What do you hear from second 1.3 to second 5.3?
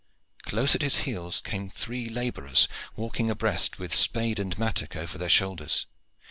came three laborers walking abreast, with spade and mattock over their